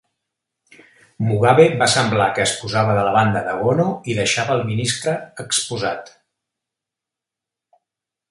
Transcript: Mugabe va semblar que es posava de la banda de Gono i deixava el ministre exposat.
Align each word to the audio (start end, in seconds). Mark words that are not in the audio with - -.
Mugabe 1.25 1.65
va 1.81 1.87
semblar 1.95 2.29
que 2.37 2.43
es 2.45 2.53
posava 2.61 2.95
de 2.99 3.03
la 3.07 3.11
banda 3.17 3.43
de 3.49 3.53
Gono 3.59 3.85
i 4.13 4.17
deixava 4.21 4.57
el 4.61 4.65
ministre 4.71 5.15
exposat. 5.45 6.11